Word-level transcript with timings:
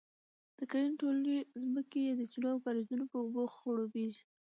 د 0.57 0.59
کرنې 0.71 0.95
ټولې 1.01 1.37
ځمکې 1.61 1.99
یې 2.07 2.13
د 2.17 2.21
چینو 2.31 2.47
او 2.53 2.59
کاریزونو 2.65 3.03
په 3.11 3.17
اوبو 3.23 3.41
خړوبیږي، 3.55 4.23